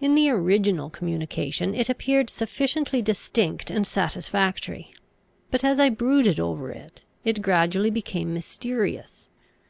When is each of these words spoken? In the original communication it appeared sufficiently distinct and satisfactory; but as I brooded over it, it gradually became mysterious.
In 0.00 0.14
the 0.14 0.30
original 0.30 0.88
communication 0.88 1.74
it 1.74 1.90
appeared 1.90 2.30
sufficiently 2.30 3.02
distinct 3.02 3.70
and 3.70 3.86
satisfactory; 3.86 4.90
but 5.50 5.62
as 5.64 5.78
I 5.78 5.90
brooded 5.90 6.40
over 6.40 6.70
it, 6.70 7.02
it 7.26 7.42
gradually 7.42 7.90
became 7.90 8.32
mysterious. 8.32 9.28